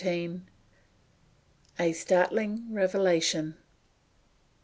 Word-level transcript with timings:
A 1.77 1.91
STARTLING 1.93 2.69
REVELATION. 2.73 3.55